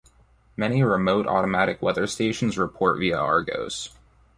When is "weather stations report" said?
1.83-2.97